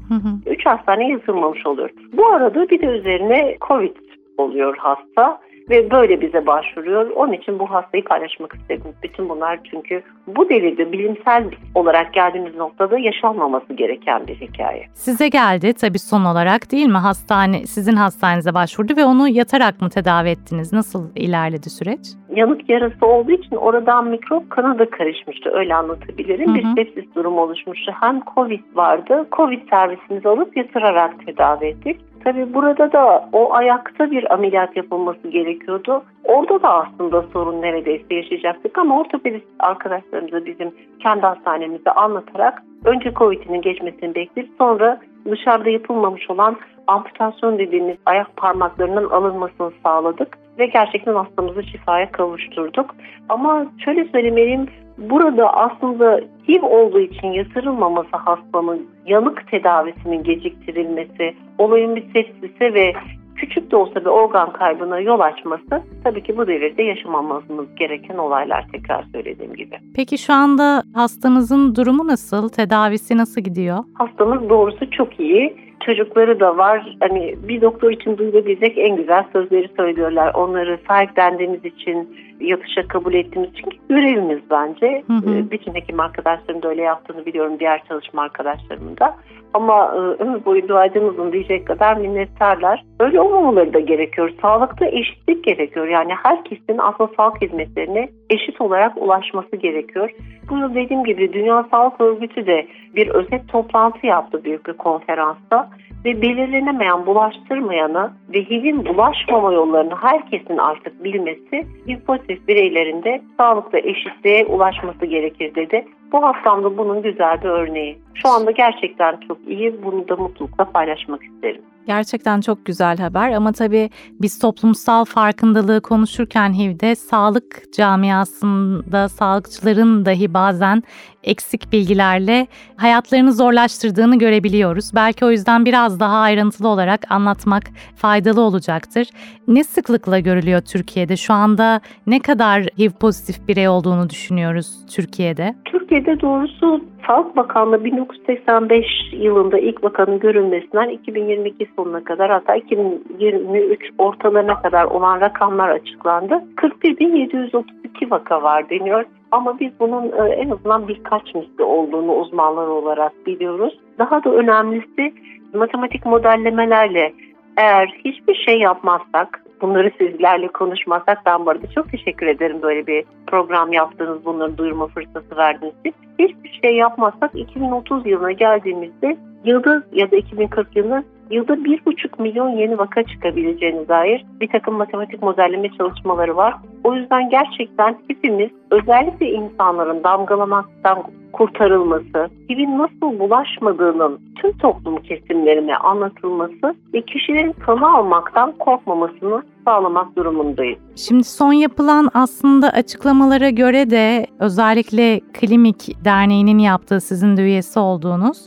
3 0.46 0.66
hastane 0.66 1.08
yatırılmamış 1.08 1.66
oluyor. 1.66 1.90
Bu 2.12 2.26
arada 2.26 2.68
bir 2.68 2.80
de 2.80 2.86
üzerine 2.86 3.56
COVID 3.68 3.96
oluyor 4.38 4.76
hasta 4.78 5.40
ve 5.70 5.90
böyle 5.90 6.20
bize 6.20 6.46
başvuruyor. 6.46 7.10
Onun 7.10 7.32
için 7.32 7.58
bu 7.58 7.70
hastayı 7.70 8.04
paylaşmak 8.04 8.54
istedim. 8.54 8.92
Bütün 9.02 9.28
bunlar 9.28 9.58
çünkü 9.70 10.02
bu 10.26 10.48
devirde 10.48 10.92
bilimsel 10.92 11.44
olarak 11.74 12.14
geldiğimiz 12.14 12.54
noktada 12.54 12.98
yaşanmaması 12.98 13.72
gereken 13.72 14.26
bir 14.26 14.34
hikaye. 14.34 14.86
Size 14.94 15.28
geldi 15.28 15.72
tabii 15.72 15.98
son 15.98 16.24
olarak 16.24 16.72
değil 16.72 16.86
mi? 16.86 16.98
Hastane 16.98 17.66
sizin 17.66 17.96
hastanenize 17.96 18.54
başvurdu 18.54 18.96
ve 18.96 19.04
onu 19.04 19.28
yatarak 19.28 19.80
mı 19.80 19.90
tedavi 19.90 20.28
ettiniz? 20.28 20.72
Nasıl 20.72 21.10
ilerledi 21.16 21.70
süreç? 21.70 22.00
Yanık 22.34 22.68
yarası 22.70 23.06
olduğu 23.06 23.32
için 23.32 23.56
oradan 23.56 24.06
mikrop 24.06 24.50
kana 24.50 24.78
da 24.78 24.90
karışmıştı. 24.90 25.50
Öyle 25.54 25.74
anlatabilirim. 25.74 26.48
Hı 26.48 26.52
hı. 26.52 26.76
Bir 26.76 26.84
sepsis 26.84 27.14
durumu 27.14 27.40
oluşmuştu. 27.40 27.92
Hem 28.00 28.20
Covid 28.34 28.60
vardı. 28.74 29.28
Covid 29.32 29.70
servisimizi 29.70 30.28
alıp 30.28 30.56
yatırarak 30.56 31.26
tedavi 31.26 31.64
ettik. 31.64 32.00
Tabii 32.26 32.54
burada 32.54 32.92
da 32.92 33.28
o 33.32 33.54
ayakta 33.54 34.10
bir 34.10 34.34
ameliyat 34.34 34.76
yapılması 34.76 35.28
gerekiyordu. 35.28 36.02
Orada 36.24 36.62
da 36.62 36.74
aslında 36.74 37.22
sorun 37.32 37.62
neredeyse 37.62 38.14
yaşayacaktık 38.14 38.78
ama 38.78 39.00
ortopedist 39.00 39.46
arkadaşlarımıza 39.58 40.46
bizim 40.46 40.74
kendi 41.02 41.20
hastanemizde 41.26 41.90
anlatarak 41.90 42.62
önce 42.84 43.14
COVID'inin 43.14 43.62
geçmesini 43.62 44.14
bekleyip 44.14 44.50
sonra 44.58 45.00
dışarıda 45.30 45.70
yapılmamış 45.70 46.30
olan 46.30 46.56
amputasyon 46.86 47.58
dediğimiz 47.58 47.96
ayak 48.06 48.36
parmaklarının 48.36 49.10
alınmasını 49.10 49.70
sağladık 49.82 50.38
ve 50.58 50.66
gerçekten 50.66 51.14
hastamızı 51.14 51.62
şifaya 51.62 52.12
kavuşturduk. 52.12 52.94
Ama 53.28 53.66
şöyle 53.84 54.04
söylemeliyim, 54.04 54.66
burada 54.98 55.54
aslında 55.54 56.20
HIV 56.48 56.62
olduğu 56.62 57.00
için 57.00 57.28
yatırılmaması 57.28 58.16
hastanın 58.16 58.86
yanık 59.06 59.50
tedavisinin 59.50 60.22
geciktirilmesi, 60.22 61.34
olayın 61.58 61.96
bir 61.96 62.04
sepsise 62.12 62.74
ve 62.74 62.92
küçük 63.36 63.70
de 63.70 63.76
olsa 63.76 64.00
bir 64.00 64.06
organ 64.06 64.52
kaybına 64.52 65.00
yol 65.00 65.20
açması 65.20 65.82
tabii 66.04 66.22
ki 66.22 66.36
bu 66.36 66.46
devirde 66.46 66.82
yaşamamamız 66.82 67.74
gereken 67.76 68.16
olaylar 68.16 68.66
tekrar 68.72 69.04
söylediğim 69.12 69.54
gibi. 69.54 69.78
Peki 69.96 70.18
şu 70.18 70.32
anda 70.32 70.82
hastanızın 70.94 71.74
durumu 71.74 72.06
nasıl? 72.06 72.48
Tedavisi 72.48 73.16
nasıl 73.16 73.40
gidiyor? 73.40 73.78
Hastamız 73.94 74.48
doğrusu 74.48 74.90
çok 74.90 75.20
iyi. 75.20 75.65
Çocukları 75.84 76.40
da 76.40 76.56
var. 76.56 76.96
Hani 77.00 77.34
bir 77.48 77.60
doktor 77.60 77.90
için 77.90 78.18
duyulabilecek 78.18 78.78
en 78.78 78.96
güzel 78.96 79.24
sözleri 79.32 79.68
söylüyorlar. 79.76 80.34
Onları 80.34 80.78
sahiplendiğimiz 80.88 81.64
için, 81.64 82.16
yatışa 82.40 82.88
kabul 82.88 83.14
ettiğimiz 83.14 83.50
için 83.52 83.70
görevimiz 83.88 84.40
bence. 84.50 85.02
Hı 85.06 85.12
hı. 85.12 85.34
Ee, 85.34 85.50
Bütün 85.50 85.74
hekim 85.74 86.00
arkadaşlarım 86.00 86.62
da 86.62 86.68
öyle 86.68 86.82
yaptığını 86.82 87.26
biliyorum. 87.26 87.56
Diğer 87.60 87.82
çalışma 87.88 88.22
arkadaşlarımın 88.22 88.96
da. 88.96 89.16
Ama 89.54 89.92
e, 89.94 89.98
ömür 89.98 90.44
boyu 90.44 90.68
duacımızın 90.68 91.32
diyecek 91.32 91.66
kadar 91.66 91.96
minnettarlar. 91.96 92.84
Öyle 93.00 93.20
olmamaları 93.20 93.74
da 93.74 93.80
gerekiyor. 93.80 94.30
Sağlıkta 94.42 94.86
eşitlik 94.86 95.44
gerekiyor. 95.44 95.86
Yani 95.86 96.12
herkesin 96.22 96.78
aslında 96.78 97.10
sağlık 97.16 97.42
hizmetlerine 97.42 98.08
eşit 98.30 98.60
olarak 98.60 98.96
ulaşması 98.96 99.56
gerekiyor. 99.56 100.10
Bunu 100.50 100.74
dediğim 100.74 101.04
gibi 101.04 101.32
Dünya 101.32 101.66
Sağlık 101.70 102.00
Örgütü 102.00 102.46
de 102.46 102.66
bir 102.96 103.08
özet 103.08 103.48
toplantı 103.48 104.06
yaptı 104.06 104.44
büyük 104.44 104.66
bir 104.66 104.72
konferansta 104.72 105.65
ve 106.06 106.22
belirlenemeyen 106.22 107.06
bulaştırmayanı 107.06 108.12
ve 108.34 108.42
HIV'in 108.44 108.84
bulaşmama 108.86 109.52
yollarını 109.52 109.94
herkesin 109.96 110.58
artık 110.58 111.04
bilmesi 111.04 111.66
HIV 111.86 112.00
pozitif 112.00 112.48
bireylerinde 112.48 113.22
sağlıkta 113.36 113.78
eşitliğe 113.78 114.46
ulaşması 114.46 115.06
gerekir 115.06 115.54
dedi. 115.54 115.86
Bu 116.12 116.22
hastamda 116.22 116.78
bunun 116.78 117.02
güzel 117.02 117.42
bir 117.42 117.48
örneği. 117.48 117.98
Şu 118.14 118.28
anda 118.28 118.50
gerçekten 118.50 119.16
çok 119.28 119.38
iyi. 119.46 119.82
Bunu 119.84 120.08
da 120.08 120.16
mutlulukla 120.16 120.64
paylaşmak 120.64 121.22
isterim. 121.22 121.62
Gerçekten 121.86 122.40
çok 122.40 122.66
güzel 122.66 122.98
haber 122.98 123.32
ama 123.32 123.52
tabii 123.52 123.90
biz 124.20 124.38
toplumsal 124.38 125.04
farkındalığı 125.04 125.80
konuşurken 125.80 126.52
HIV'de 126.52 126.94
sağlık 126.94 127.72
camiasında 127.72 129.08
sağlıkçıların 129.08 130.04
dahi 130.04 130.34
bazen 130.34 130.82
eksik 131.24 131.72
bilgilerle 131.72 132.46
hayatlarını 132.76 133.32
zorlaştırdığını 133.32 134.18
görebiliyoruz. 134.18 134.90
Belki 134.94 135.24
o 135.24 135.30
yüzden 135.30 135.64
biraz 135.64 136.00
daha 136.00 136.18
ayrıntılı 136.18 136.68
olarak 136.68 137.10
anlatmak 137.10 137.62
faydalı 137.96 138.40
olacaktır. 138.40 139.08
Ne 139.48 139.64
sıklıkla 139.64 140.18
görülüyor 140.18 140.60
Türkiye'de? 140.60 141.16
Şu 141.16 141.34
anda 141.34 141.80
ne 142.06 142.18
kadar 142.20 142.62
HIV 142.62 142.90
pozitif 142.90 143.48
birey 143.48 143.68
olduğunu 143.68 144.10
düşünüyoruz 144.10 144.86
Türkiye'de? 144.94 145.54
Türkiye'de 145.64 146.20
doğrusu 146.20 146.80
Sağlık 147.06 147.36
Bakanlığı 147.36 147.84
1985 147.84 148.86
yılında 149.12 149.58
ilk 149.58 149.84
vakanın 149.84 150.18
görülmesinden 150.18 150.88
2022 150.88 151.66
sonuna 151.76 152.04
kadar 152.04 152.30
hatta 152.30 152.56
2023 152.56 153.90
ortalarına 153.98 154.62
kadar 154.62 154.84
olan 154.84 155.20
rakamlar 155.20 155.68
açıklandı. 155.68 156.44
41.732 156.56 158.10
vaka 158.10 158.42
var 158.42 158.70
deniyor. 158.70 159.04
Ama 159.30 159.60
biz 159.60 159.72
bunun 159.80 160.12
e, 160.12 160.32
en 160.34 160.50
azından 160.50 160.88
birkaç 160.88 161.34
misli 161.34 161.64
olduğunu 161.64 162.12
uzmanlar 162.12 162.66
olarak 162.66 163.26
biliyoruz. 163.26 163.78
Daha 163.98 164.24
da 164.24 164.30
önemlisi 164.30 165.14
matematik 165.54 166.06
modellemelerle 166.06 167.12
eğer 167.56 167.86
hiçbir 168.04 168.34
şey 168.34 168.58
yapmazsak 168.58 169.42
bunları 169.60 169.90
sizlerle 169.98 170.48
konuşmazsak 170.48 171.18
ben 171.26 171.46
bu 171.46 171.50
arada 171.50 171.66
çok 171.74 171.90
teşekkür 171.90 172.26
ederim 172.26 172.62
böyle 172.62 172.86
bir 172.86 173.04
program 173.26 173.72
yaptığınız 173.72 174.24
bunları 174.24 174.58
duyurma 174.58 174.86
fırsatı 174.86 175.36
verdiğiniz 175.36 175.74
için. 175.80 175.94
Hiçbir 176.18 176.60
şey 176.62 176.76
yapmazsak 176.76 177.30
2030 177.34 178.06
yılına 178.06 178.32
geldiğimizde 178.32 179.16
yılda 179.44 179.82
ya 179.92 180.10
da 180.10 180.16
2040 180.16 180.76
yılında 180.76 181.04
yılda 181.30 181.54
1,5 181.54 182.22
milyon 182.22 182.48
yeni 182.48 182.78
vaka 182.78 183.02
çıkabileceğine 183.02 183.88
dair 183.88 184.24
bir 184.40 184.48
takım 184.48 184.74
matematik 184.74 185.22
modelleme 185.22 185.68
çalışmaları 185.68 186.36
var. 186.36 186.54
O 186.84 186.94
yüzden 186.94 187.30
gerçekten 187.30 187.96
hepimiz 188.08 188.50
özellikle 188.70 189.30
insanların 189.30 190.04
damgalamaktan 190.04 191.02
kurtarılması, 191.32 192.28
HIV'in 192.48 192.78
nasıl 192.78 193.18
bulaşmadığının 193.18 194.20
tüm 194.36 194.58
toplum 194.58 194.96
kesimlerine 194.96 195.76
anlatılması 195.76 196.74
ve 196.94 197.02
kişilerin 197.02 197.52
tanı 197.66 197.96
almaktan 197.96 198.52
korkmamasını 198.52 199.42
sağlamak 199.64 200.16
durumundayız. 200.16 200.85
Şimdi 200.96 201.24
son 201.24 201.52
yapılan 201.52 202.10
aslında 202.14 202.70
açıklamalara 202.70 203.50
göre 203.50 203.90
de 203.90 204.26
özellikle 204.40 205.20
Klimik 205.20 206.04
Derneği'nin 206.04 206.58
yaptığı 206.58 207.00
sizin 207.00 207.36
de 207.36 207.42
üyesi 207.42 207.78
olduğunuz 207.78 208.38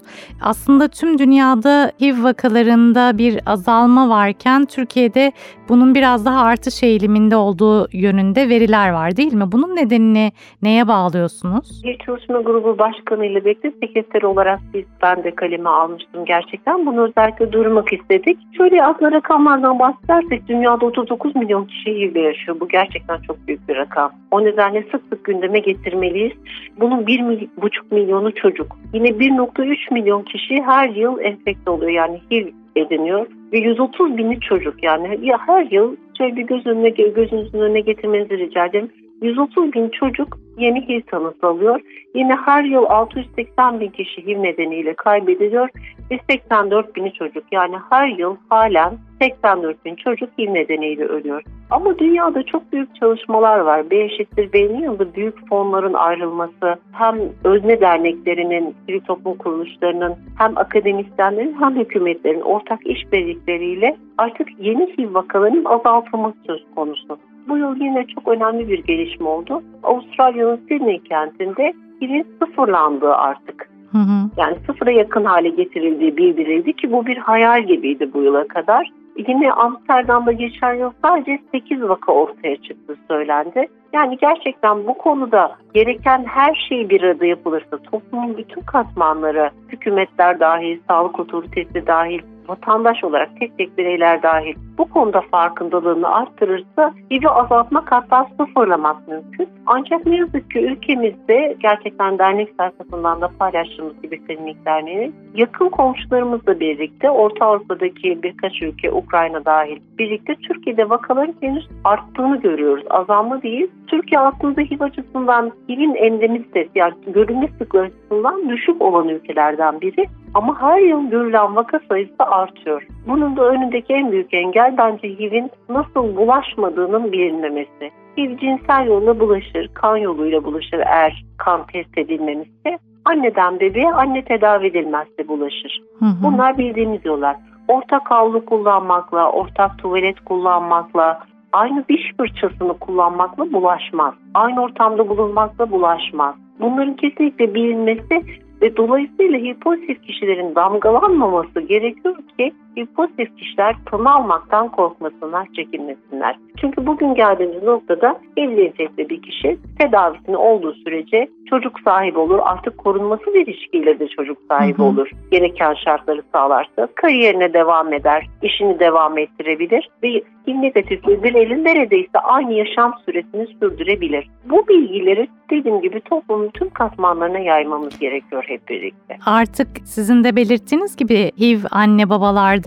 aslında 0.42 0.88
tüm 0.88 1.20
dünyada 1.20 1.92
HIV 2.02 2.24
vakalarında 2.24 3.18
bir 3.18 3.40
azalma 3.46 4.10
varken 4.10 4.66
Türkiye'de 4.66 5.32
bunun 5.70 5.96
biraz 5.96 6.26
daha 6.26 6.42
artış 6.44 6.84
eğiliminde 6.84 7.36
olduğu 7.36 7.88
yönünde 7.94 8.50
veriler 8.50 8.90
var 8.90 9.18
değil 9.18 9.34
mi? 9.34 9.52
Bunun 9.52 9.76
nedenini 9.76 10.32
neye 10.62 10.88
bağlıyorsunuz? 10.88 11.84
Bir 11.84 11.98
çalışma 11.98 12.42
grubu 12.42 12.78
başkanı 12.78 13.26
ile 13.26 13.46
birlikte 13.46 13.72
sekreter 13.72 14.22
olarak 14.22 14.60
biz 14.74 14.86
ben 15.02 15.24
de 15.24 15.36
kaleme 15.36 15.70
almıştım 15.70 16.26
gerçekten. 16.26 16.86
Bunu 16.86 17.02
özellikle 17.08 17.52
duyurmak 17.52 17.94
istedik. 17.94 18.38
Şöyle 18.58 18.84
adlı 18.84 19.12
rakamlardan 19.12 19.80
bahsedersek 19.80 20.48
dünyada 20.48 20.86
39 20.86 21.36
milyon 21.36 21.66
kişi 21.66 21.92
HIV 21.92 22.16
yaşıyor. 22.16 22.39
Bu 22.60 22.68
gerçekten 22.68 23.18
çok 23.22 23.48
büyük 23.48 23.70
bir 23.70 23.76
rakam. 23.76 24.12
O 24.32 24.44
nedenle 24.44 24.84
sık 24.92 25.02
sık 25.10 25.24
gündeme 25.24 25.60
getirmeliyiz. 25.60 26.34
Bunun 26.80 27.04
1,5 27.04 27.48
milyonu 27.92 28.36
çocuk. 28.36 28.78
Yine 28.94 29.08
1,3 29.08 29.94
milyon 29.94 30.24
kişi 30.24 30.62
her 30.64 30.90
yıl 30.90 31.20
enfekte 31.20 31.72
oluyor. 31.72 31.92
Yani 31.92 32.22
HIV 32.32 32.48
ediniyor 32.76 33.28
ve 33.54 33.60
130 33.60 34.18
bini 34.18 34.40
çocuk 34.40 34.84
yani 34.84 35.20
ya 35.22 35.38
her 35.48 35.72
yıl 35.72 35.96
şöyle 36.18 36.36
bir 36.36 36.44
göz 36.44 36.68
önüne 36.68 36.90
gözünüzün 36.90 37.60
önüne 37.60 37.80
getirmenizi 37.80 38.38
rica 38.38 38.66
ederim. 38.66 38.92
130 39.22 39.74
bin 39.74 39.90
çocuk 39.90 40.38
yeni 40.58 40.88
HIV 40.88 41.02
tanısı 41.02 41.48
alıyor. 41.48 41.82
Yine 42.16 42.36
her 42.36 42.64
yıl 42.64 42.86
680 42.86 43.80
bin 43.80 43.88
kişi 43.88 44.26
HIV 44.26 44.44
nedeniyle 44.44 44.94
kaybediliyor 44.94 45.70
ve 46.12 46.20
84 46.30 46.96
bini 46.96 47.14
çocuk. 47.14 47.44
Yani 47.52 47.76
her 47.90 48.08
yıl 48.08 48.36
halen 48.50 48.98
84 49.22 49.86
bin 49.86 49.96
çocuk 49.96 50.30
HIV 50.38 50.54
nedeniyle 50.54 51.06
ölüyor. 51.06 51.44
Ama 51.70 52.00
dünyada 52.00 52.44
çok 52.44 52.72
büyük 52.72 52.96
çalışmalar 52.96 53.60
var. 53.60 53.90
B 53.90 54.00
eşittir 54.00 54.54
B'nin 54.54 54.82
yanında 54.82 55.16
büyük 55.16 55.50
fonların 55.50 55.94
ayrılması, 55.94 56.76
hem 56.92 57.20
özne 57.44 57.82
derneklerinin, 57.82 58.76
sivil 58.86 59.00
toplum 59.00 59.38
kuruluşlarının, 59.38 60.16
hem 60.38 60.58
akademisyenlerin 60.58 61.56
hem 61.60 61.76
hükümetlerin 61.76 62.42
ortak 62.42 62.88
işbirlikleriyle 62.88 63.98
artık 64.18 64.48
yeni 64.60 64.98
HIV 64.98 65.14
vakalarının 65.14 65.66
azaltılması 65.66 66.38
söz 66.48 66.66
konusu. 66.76 67.20
Bu 67.48 67.58
yıl 67.58 67.76
yine 67.76 68.06
çok 68.08 68.28
önemli 68.28 68.70
bir 68.70 68.84
gelişme 68.84 69.30
oldu. 69.30 69.64
Avustralya'nın 69.84 70.58
Sydney 70.68 71.00
kentinde 71.00 71.74
HIV'in 72.02 72.28
sıfırlandığı 72.40 73.14
artık. 73.14 73.70
Hı 73.92 73.98
hı. 73.98 74.30
Yani 74.38 74.58
sıfıra 74.68 74.92
yakın 74.92 75.26
hale 75.26 75.50
getirildiği 75.50 76.18
bildirildi 76.18 76.74
ki 76.74 76.92
bu 76.92 77.06
bir 77.06 77.18
hayal 77.18 77.64
gibiydi 77.64 78.10
bu 78.14 78.22
yıla 78.22 78.48
kadar. 78.48 78.92
Yine 79.28 79.52
Amsterdam'da 79.52 80.32
geçen 80.32 80.74
yıl 80.74 80.92
sadece 81.04 81.40
8 81.52 81.82
vaka 81.82 82.12
ortaya 82.12 82.56
çıktı 82.56 82.96
söylendi. 83.08 83.68
Yani 83.94 84.18
gerçekten 84.18 84.88
bu 84.88 84.98
konuda 84.98 85.56
gereken 85.74 86.24
her 86.28 86.56
şey 86.70 86.90
bir 86.90 87.04
arada 87.04 87.26
yapılırsa 87.26 87.78
toplumun 87.78 88.38
bütün 88.38 88.62
katmanları, 88.62 89.50
hükümetler 89.70 90.40
dahil, 90.40 90.80
sağlık 90.88 91.20
otoritesi 91.20 91.88
dahil, 91.88 92.22
vatandaş 92.50 93.04
olarak 93.04 93.30
tek 93.40 93.58
tek 93.58 93.78
bireyler 93.78 94.24
dahil 94.24 94.56
bu 94.78 94.90
konuda 94.90 95.22
farkındalığını 95.22 96.16
arttırırsa 96.16 96.94
HIV 97.12 97.26
azaltmak 97.26 97.92
hatta 97.92 98.28
sıfırlamak 98.38 99.08
mümkün. 99.08 99.50
Ancak 99.66 100.06
ne 100.06 100.16
yazık 100.16 100.52
ki 100.52 100.60
ülkemizde 100.60 101.56
gerçekten 101.60 102.20
dernek 102.20 102.50
sayfasından 102.58 103.22
da 103.22 103.30
paylaştığımız 103.40 104.02
gibi 104.02 104.26
klinik 104.26 104.66
derneğinin 104.66 105.16
yakın 105.36 105.70
komşularımızla 105.70 106.60
birlikte 106.60 107.10
Orta 107.10 107.46
Avrupa'daki 107.46 108.24
birkaç 108.24 108.62
ülke 108.62 108.92
Ukrayna 108.92 109.46
dahil 109.46 109.80
birlikte 110.00 110.36
Türkiye'de 110.36 110.90
vakaların 110.90 111.36
henüz 111.42 111.68
arttığını 111.84 112.42
görüyoruz. 112.42 112.84
Azalma 112.90 113.42
değil. 113.42 113.68
Türkiye 113.88 114.20
aslında 114.20 114.62
HIV 114.62 114.82
açısından 114.82 115.52
HIV'in 115.70 115.96
endemisi 115.96 116.70
yani 116.76 116.94
görülme 117.08 117.48
sıklığı 117.60 117.82
açısından 117.82 118.50
düşük 118.50 118.82
olan 118.82 119.08
ülkelerden 119.08 119.82
biri. 119.82 120.06
Ama 120.34 120.62
her 120.62 120.80
yıl 120.82 121.10
görülen 121.10 121.56
vaka 121.56 121.80
sayısı 121.90 122.24
artıyor. 122.24 122.88
Bunun 123.08 123.38
da 123.38 123.50
önündeki 123.50 123.94
en 123.94 124.12
büyük 124.12 124.34
engel 124.34 124.78
bence 124.78 125.08
HIV'in 125.08 125.52
nasıl 125.70 126.16
bulaşmadığının 126.16 127.12
bilinmemesi. 127.12 127.92
HIV 128.18 128.38
cinsel 128.38 128.88
yolla 128.88 129.20
bulaşır, 129.20 129.70
kan 129.74 129.98
yoluyla 129.98 130.44
bulaşır 130.44 130.80
eğer 130.80 131.26
kan 131.38 131.66
test 131.74 131.98
edilmemişse. 131.98 132.80
Anneden 133.06 133.60
bebeğe 133.60 133.92
anne 133.92 134.26
tedavi 134.26 134.68
edilmezse 134.68 135.28
bulaşır. 135.28 135.82
Hı 136.00 136.06
hı. 136.06 136.24
Bunlar 136.24 136.58
bildiğimiz 136.58 137.06
yollar. 137.06 137.36
Ortak 137.68 138.12
havlu 138.12 138.46
kullanmakla, 138.46 139.32
ortak 139.32 139.78
tuvalet 139.78 140.20
kullanmakla, 140.20 141.20
aynı 141.54 141.84
diş 141.90 142.14
fırçasını 142.18 142.74
kullanmakla 142.74 143.54
bulaşmaz. 143.54 144.14
Aynı 144.34 144.62
ortamda 144.62 145.10
bulunmakla 145.10 145.72
bulaşmaz. 145.72 146.36
Bunların 146.60 146.96
kesinlikle 146.96 147.54
bilinmesi 147.54 148.22
ve 148.62 148.78
dolayısıyla 148.78 149.40
HIV 149.40 149.56
pozitif 149.56 150.04
kişilerin 150.04 150.56
damgalanmaması 150.56 151.60
gerekiyor 151.62 152.16
ki 152.38 152.52
HIV 152.80 152.86
pozitif 152.86 153.38
kişiler 153.38 153.76
tanı 153.92 154.14
almaktan 154.14 154.70
korkmasınlar, 154.70 155.48
çekinmesinler. 155.56 156.36
Çünkü 156.62 156.86
bugün 156.88 157.16
geldiğimiz 157.16 157.64
noktada 157.64 158.20
evli 158.38 158.62
enfekte 158.62 159.10
bir 159.10 159.22
kişi 159.22 159.58
tedavisini 159.80 160.38
olduğu 160.38 160.74
sürece 160.74 161.28
çocuk 161.50 161.80
sahibi 161.80 162.20
olur. 162.20 162.40
Artık 162.44 162.78
korunması 162.78 163.26
bir 163.34 163.48
ilişkiyle 163.48 164.00
de 164.00 164.08
çocuk 164.08 164.38
sahibi 164.50 164.78
Hı 164.78 164.84
hı. 164.84 164.86
olur. 164.86 165.12
Gereken 165.32 165.74
şartları 165.74 166.22
sağlarsa 166.32 166.88
kariyerine 166.96 167.54
devam 167.54 167.94
eder, 167.94 168.28
işini 168.42 168.80
devam 168.80 169.18
ettirebilir 169.18 169.90
ve 170.04 170.10
HIV 170.48 170.62
negatif 170.62 171.08
bir 171.08 171.24
bireyin 171.24 171.66
neredeyse 171.66 172.20
aynı 172.24 172.54
yaşam 172.54 172.94
süresini 173.06 173.48
sürdürebilir. 173.60 174.30
Bu 174.46 174.68
bilgileri 174.68 175.28
dediğim 175.50 175.82
gibi 175.82 176.02
toplumun 176.02 176.50
tüm 176.50 176.70
katmanlarına 176.70 177.40
yaymamız 177.40 178.00
gerekiyor 178.00 178.44
hep 178.48 178.70
birlikte. 178.70 179.18
Artık 179.26 179.68
sizin 179.86 180.24
de 180.24 180.36
belirttiğiniz 180.36 180.96
gibi 180.96 181.32
HIV 181.40 181.60
anne 181.72 182.10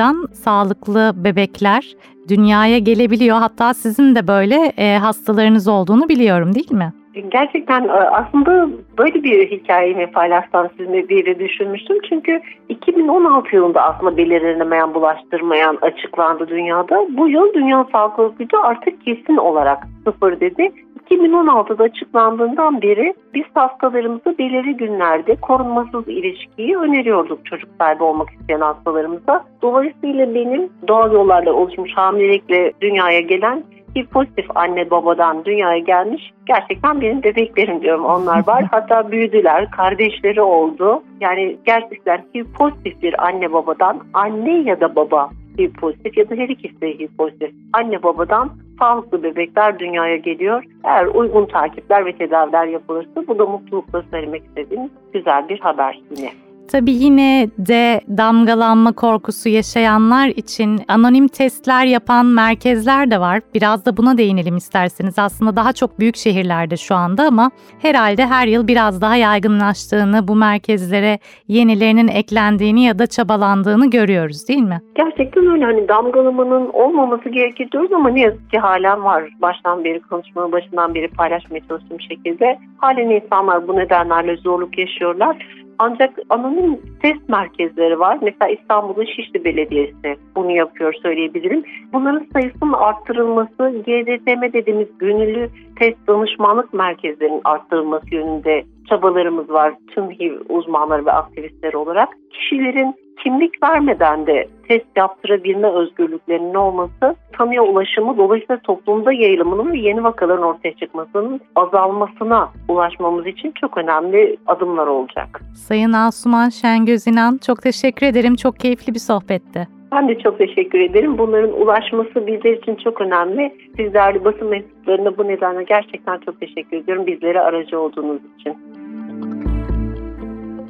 babalardan 0.03 0.27
sağlıklı 0.33 1.13
bebekler 1.17 1.97
dünyaya 2.29 2.79
gelebiliyor. 2.79 3.37
Hatta 3.37 3.75
sizin 3.75 4.15
de 4.15 4.29
böyle 4.29 4.73
e, 4.77 4.97
hastalarınız 4.97 5.69
olduğunu 5.69 6.09
biliyorum 6.09 6.55
değil 6.55 6.73
mi? 6.73 6.93
Gerçekten 7.29 7.89
e, 7.89 7.93
aslında 7.93 8.69
böyle 8.99 9.23
bir 9.23 9.51
hikayemi 9.51 10.07
paylaşsam 10.07 10.69
sizinle 10.77 11.09
de 11.09 11.39
düşünmüştüm. 11.39 11.97
Çünkü 12.09 12.41
2016 12.69 13.57
yılında 13.57 13.83
aslında 13.83 14.17
belirlenemeyen, 14.17 14.95
bulaştırmayan 14.95 15.79
açıklandı 15.83 16.49
dünyada. 16.49 17.07
Bu 17.11 17.29
yıl 17.29 17.55
Dünya 17.55 17.87
Sağlık 17.93 18.19
Örgütü 18.19 18.57
artık 18.57 19.05
kesin 19.05 19.37
olarak 19.37 19.79
sıfır 20.05 20.41
dedi. 20.41 20.73
2016'da 21.13 21.85
açıklandığından 21.85 22.83
beri 22.83 23.15
biz 23.35 23.45
hastalarımıza 23.55 24.39
belirli 24.39 24.77
günlerde 24.77 25.37
korunmasız 25.37 26.09
ilişkiyi 26.09 26.77
öneriyorduk 26.77 27.47
çocuk 27.47 27.71
sahibi 27.81 28.03
olmak 28.03 28.31
isteyen 28.31 28.61
hastalarımıza. 28.61 29.45
Dolayısıyla 29.63 30.35
benim 30.35 30.71
doğal 30.89 31.13
yollarla 31.13 31.53
oluşmuş 31.53 31.91
hamilelikle 31.95 32.73
dünyaya 32.81 33.21
gelen 33.21 33.65
bir 33.95 34.07
pozitif 34.07 34.47
anne 34.55 34.91
babadan 34.91 35.45
dünyaya 35.45 35.79
gelmiş. 35.79 36.33
Gerçekten 36.47 37.01
benim 37.01 37.23
bebeklerim 37.23 37.83
diyorum 37.83 38.05
onlar 38.05 38.47
var. 38.47 38.65
Hatta 38.71 39.11
büyüdüler, 39.11 39.71
kardeşleri 39.71 40.43
oldu. 40.43 41.03
Yani 41.21 41.57
gerçekten 41.65 42.25
HIV 42.35 42.45
pozitif 42.59 43.03
bir 43.03 43.25
anne 43.27 43.53
babadan 43.53 44.01
anne 44.15 44.59
ya 44.63 44.81
da 44.81 44.97
baba 44.97 45.31
HIV 45.59 45.73
pozitif 45.73 46.17
ya 46.17 46.31
da 46.31 46.35
her 46.35 46.49
ikisi 46.49 46.81
de 46.81 46.99
HIV 46.99 47.09
pozitif 47.19 47.51
anne 47.73 48.03
babadan 48.03 48.51
sağlıklı 48.79 49.23
bebekler 49.23 49.79
dünyaya 49.79 50.17
geliyor. 50.17 50.65
Eğer 50.85 51.07
uygun 51.07 51.47
takipler 51.47 52.07
ve 52.07 52.17
tedaviler 52.17 52.67
yapılırsa 52.67 53.27
bu 53.29 53.39
da 53.39 53.47
mutlulukla 53.47 54.03
söylemek 54.11 54.43
istediğim 54.45 54.91
güzel 55.13 55.49
bir 55.49 55.61
haber 55.61 56.01
yine. 56.11 56.31
Tabii 56.71 56.93
yine 56.93 57.49
de 57.59 58.01
damgalanma 58.09 58.93
korkusu 58.93 59.49
yaşayanlar 59.49 60.29
için 60.29 60.81
anonim 60.89 61.29
testler 61.29 61.85
yapan 61.85 62.27
merkezler 62.27 63.11
de 63.11 63.21
var. 63.21 63.41
Biraz 63.55 63.87
da 63.87 63.97
buna 63.97 64.19
değinelim 64.19 64.57
isterseniz. 64.57 65.19
Aslında 65.19 65.57
daha 65.57 65.73
çok 65.73 65.99
büyük 65.99 66.17
şehirlerde 66.17 66.77
şu 66.77 66.95
anda 66.95 67.23
ama 67.23 67.51
herhalde 67.83 68.27
her 68.27 68.47
yıl 68.47 68.69
biraz 68.69 69.01
daha 69.01 69.17
yaygınlaştığını, 69.17 70.29
bu 70.29 70.35
merkezlere 70.37 71.19
yenilerinin 71.49 72.09
eklendiğini 72.09 72.85
ya 72.85 72.99
da 72.99 73.07
çabalandığını 73.07 73.91
görüyoruz 73.91 74.49
değil 74.49 74.63
mi? 74.63 74.81
Gerçekten 74.95 75.47
öyle. 75.47 75.65
Hani 75.65 75.89
damgalamanın 75.89 76.71
olmaması 76.73 77.29
gerekir 77.29 77.71
diyoruz 77.71 77.93
ama 77.93 78.09
ne 78.09 78.21
yazık 78.21 78.51
ki 78.51 78.59
halen 78.59 79.05
var. 79.05 79.25
Baştan 79.43 79.85
beri 79.85 80.01
konuşmanın 80.01 80.53
başından 80.53 80.95
beri 80.95 81.09
paylaşmaya 81.09 81.61
çalıştığım 81.69 82.01
şekilde 82.01 82.59
halen 82.77 83.11
insanlar 83.11 83.69
bu 83.69 83.77
nedenlerle 83.77 84.37
zorluk 84.37 84.79
yaşıyorlar. 84.79 85.37
Ancak 85.85 86.19
anonim 86.31 86.81
test 87.03 87.29
merkezleri 87.29 87.99
var. 87.99 88.19
Mesela 88.23 88.51
İstanbul'un 88.51 89.05
Şişli 89.05 89.45
Belediyesi 89.45 90.17
bunu 90.37 90.51
yapıyor 90.51 90.95
söyleyebilirim. 91.03 91.65
Bunların 91.93 92.27
sayısının 92.33 92.73
arttırılması, 92.73 93.83
GDTM 93.87 94.53
dediğimiz 94.53 94.99
gönüllü 94.99 95.49
test 95.79 96.07
danışmanlık 96.09 96.75
merkezlerinin 96.75 97.41
arttırılması 97.45 98.15
yönünde 98.15 98.65
çabalarımız 98.89 99.51
var. 99.51 99.75
Tüm 99.95 100.11
HIV 100.11 100.33
uzmanları 100.49 101.07
ve 101.07 101.13
aktivistleri 101.13 101.77
olarak. 101.77 102.09
Kişilerin 102.31 102.95
kimlik 103.23 103.63
vermeden 103.63 104.27
de 104.27 104.49
test 104.69 104.87
yaptırabilme 104.97 105.69
özgürlüklerinin 105.69 106.55
olması 106.55 107.17
tanıya 107.33 107.63
ulaşımı 107.63 108.17
dolayısıyla 108.17 108.61
toplumda 108.63 109.13
yayılımının 109.13 109.73
ve 109.73 109.79
yeni 109.79 110.05
vakaların 110.05 110.45
ortaya 110.45 110.75
çıkmasının 110.77 111.41
azalmasına 111.57 112.49
ulaşmamız 112.69 113.27
için 113.27 113.53
çok 113.61 113.79
önemli 113.79 114.37
adımlar 114.47 114.87
olacak. 114.87 115.41
Sayın 115.55 115.93
Asuman 115.93 116.49
Şengöz 116.49 117.07
İnan 117.07 117.39
çok 117.47 117.63
teşekkür 117.63 118.07
ederim. 118.07 118.37
Çok 118.37 118.59
keyifli 118.59 118.95
bir 118.95 118.99
sohbetti. 118.99 119.69
Ben 119.93 120.09
de 120.09 120.19
çok 120.19 120.39
teşekkür 120.39 120.81
ederim. 120.81 121.19
Bunların 121.19 121.61
ulaşması 121.61 122.27
bizler 122.27 122.53
için 122.53 122.75
çok 122.75 123.01
önemli. 123.01 123.57
Siz 123.77 123.95
değerli 123.95 124.25
basın 124.25 124.49
mensuplarına 124.49 125.19
bu 125.19 125.29
nedenle 125.29 125.63
gerçekten 125.63 126.19
çok 126.19 126.41
teşekkür 126.41 126.77
ediyorum. 126.77 127.07
Bizlere 127.07 127.41
aracı 127.41 127.81
olduğunuz 127.81 128.21
için. 128.39 128.57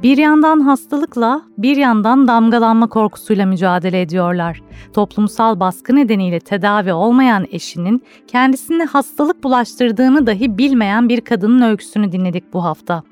Bir 0.02 0.18
yandan 0.18 0.60
hastalıkla, 0.60 1.42
bir 1.58 1.76
yandan 1.76 2.28
damgalanma 2.28 2.88
korkusuyla 2.88 3.46
mücadele 3.46 4.00
ediyorlar. 4.00 4.62
Toplumsal 4.92 5.60
baskı 5.60 5.96
nedeniyle 5.96 6.40
tedavi 6.40 6.92
olmayan 6.92 7.46
eşinin 7.50 8.02
kendisine 8.26 8.84
hastalık 8.84 9.44
bulaştırdığını 9.44 10.26
dahi 10.26 10.58
bilmeyen 10.58 11.08
bir 11.08 11.20
kadının 11.20 11.62
öyküsünü 11.62 12.12
dinledik 12.12 12.52
bu 12.52 12.64
hafta. 12.64 13.02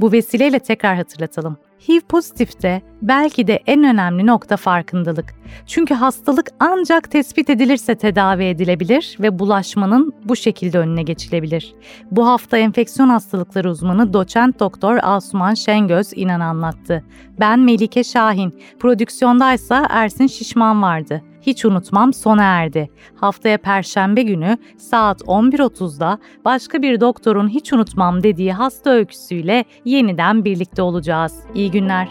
Bu 0.00 0.12
vesileyle 0.12 0.58
tekrar 0.58 0.96
hatırlatalım. 0.96 1.56
HIV 1.88 2.00
pozitifte 2.00 2.82
belki 3.02 3.46
de 3.46 3.62
en 3.66 3.84
önemli 3.84 4.26
nokta 4.26 4.56
farkındalık. 4.56 5.34
Çünkü 5.66 5.94
hastalık 5.94 6.50
ancak 6.60 7.10
tespit 7.10 7.50
edilirse 7.50 7.94
tedavi 7.94 8.44
edilebilir 8.44 9.16
ve 9.20 9.38
bulaşmanın 9.38 10.14
bu 10.24 10.36
şekilde 10.36 10.78
önüne 10.78 11.02
geçilebilir. 11.02 11.74
Bu 12.10 12.26
hafta 12.26 12.58
enfeksiyon 12.58 13.08
hastalıkları 13.08 13.70
uzmanı 13.70 14.12
doçent 14.12 14.60
doktor 14.60 14.98
Asuman 15.02 15.54
Şengöz 15.54 16.12
inan 16.14 16.40
anlattı. 16.40 17.04
Ben 17.40 17.60
Melike 17.60 18.04
Şahin, 18.04 18.60
prodüksiyondaysa 18.78 19.86
Ersin 19.90 20.26
Şişman 20.26 20.82
vardı. 20.82 21.22
Hiç 21.42 21.64
unutmam 21.64 22.12
sona 22.12 22.42
erdi. 22.42 22.90
Haftaya 23.16 23.58
Perşembe 23.58 24.22
günü 24.22 24.58
saat 24.78 25.20
11.30'da 25.22 26.18
başka 26.44 26.82
bir 26.82 27.00
doktorun 27.00 27.48
hiç 27.48 27.72
unutmam 27.72 28.22
dediği 28.22 28.52
hasta 28.52 28.90
öyküsüyle 28.90 29.64
yeniden 29.84 30.44
birlikte 30.44 30.82
olacağız. 30.82 31.34
İyi 31.54 31.70
günler. 31.70 32.08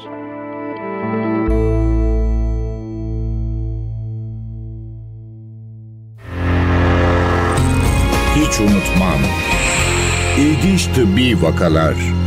Hiç 8.35 8.59
unutmam. 8.59 9.19
İlginç 10.39 10.85
tıbbi 10.85 11.41
vakalar. 11.41 12.26